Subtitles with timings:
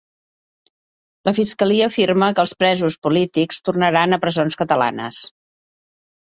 [1.29, 5.21] La fiscalia afirma que els presos polítics tornaran a presons catalanes